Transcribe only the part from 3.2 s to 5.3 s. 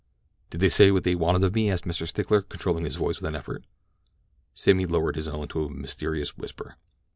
with an effort. Sammy lowered his